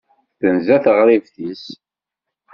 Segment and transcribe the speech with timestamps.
[0.39, 1.65] Tenza teɣribt-is.